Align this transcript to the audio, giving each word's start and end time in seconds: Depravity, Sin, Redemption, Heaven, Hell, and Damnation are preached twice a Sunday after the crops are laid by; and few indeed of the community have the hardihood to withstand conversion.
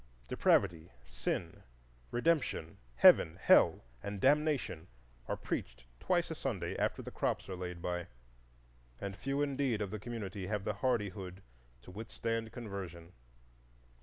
Depravity, 0.27 0.89
Sin, 1.05 1.61
Redemption, 2.09 2.79
Heaven, 2.95 3.37
Hell, 3.39 3.81
and 4.01 4.19
Damnation 4.19 4.87
are 5.27 5.37
preached 5.37 5.85
twice 5.99 6.31
a 6.31 6.33
Sunday 6.33 6.75
after 6.77 7.03
the 7.03 7.11
crops 7.11 7.47
are 7.47 7.55
laid 7.55 7.83
by; 7.83 8.07
and 8.99 9.15
few 9.15 9.43
indeed 9.43 9.79
of 9.79 9.91
the 9.91 9.99
community 9.99 10.47
have 10.47 10.63
the 10.63 10.73
hardihood 10.73 11.43
to 11.83 11.91
withstand 11.91 12.51
conversion. 12.51 13.13